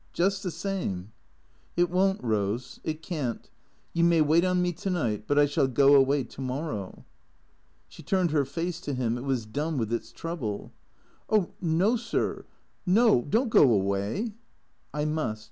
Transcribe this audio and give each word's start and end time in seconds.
Just 0.13 0.41
the 0.41 0.49
same."" 0.49 1.11
It 1.77 1.91
won't, 1.91 2.23
Eose, 2.23 2.79
it 2.83 3.03
can't. 3.03 3.47
You 3.93 4.03
may 4.03 4.19
wait 4.19 4.43
on 4.43 4.59
me 4.59 4.73
to 4.73 4.89
night, 4.89 5.25
but 5.27 5.37
I 5.37 5.45
shall 5.45 5.67
go 5.67 5.93
away 5.93 6.23
to 6.23 6.41
morrow." 6.41 7.05
She 7.87 8.01
turned 8.01 8.31
her 8.31 8.43
face 8.43 8.81
to 8.81 8.95
him, 8.95 9.15
it 9.15 9.21
was 9.25 9.45
dumb 9.45 9.77
with 9.77 9.93
its 9.93 10.11
trouble." 10.11 10.71
Oh 11.29 11.51
no— 11.61 11.91
no, 11.91 11.95
sir— 11.97 12.45
don't 12.91 13.49
go 13.51 13.71
away."" 13.71 14.33
I 14.91 15.05
must. 15.05 15.39